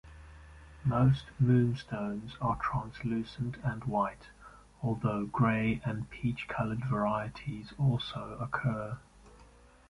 Most 0.83 1.25
moonstones 1.39 2.35
are 2.41 2.55
translucent 2.55 3.57
and 3.63 3.83
white, 3.83 4.29
although 4.81 5.27
grey 5.27 5.79
and 5.85 6.09
peach-colored 6.09 6.83
varieties 6.85 7.71
also 7.77 8.35
occur. 8.41 8.97